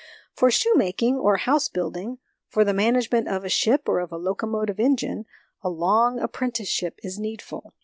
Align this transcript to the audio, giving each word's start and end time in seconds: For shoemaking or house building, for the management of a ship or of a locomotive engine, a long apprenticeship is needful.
For 0.33 0.49
shoemaking 0.49 1.17
or 1.19 1.37
house 1.37 1.69
building, 1.69 2.17
for 2.47 2.63
the 2.65 2.73
management 2.73 3.27
of 3.27 3.43
a 3.45 3.49
ship 3.49 3.87
or 3.87 3.99
of 3.99 4.11
a 4.11 4.17
locomotive 4.17 4.79
engine, 4.79 5.25
a 5.61 5.69
long 5.69 6.17
apprenticeship 6.19 6.95
is 7.03 7.19
needful. 7.19 7.75